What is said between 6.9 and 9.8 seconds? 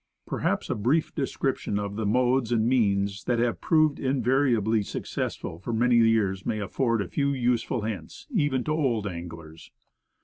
a few useful hints, even to old anglers.